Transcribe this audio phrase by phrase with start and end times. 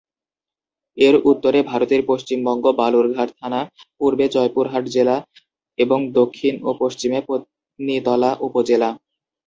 [0.97, 3.61] এর উত্তরে ভারতের পশ্চিমবঙ্গ বালুরঘাট থানা,
[3.99, 5.15] পূর্বে জয়পুরহাট জেলা
[5.79, 8.89] এবং দক্ষিণ ও পশ্চিমে পত্নীতলা উপজেলা।